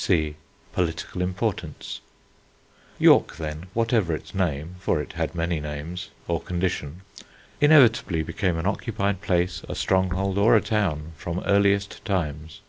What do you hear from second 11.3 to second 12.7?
earliest times.